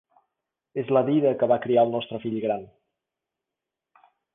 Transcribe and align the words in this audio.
És 0.83 0.89
la 0.97 1.03
dida 1.11 1.35
que 1.43 1.51
va 1.53 1.59
criar 1.67 1.85
el 1.85 1.95
nostre 1.99 2.23
fill 2.27 2.41
gran. 2.49 2.67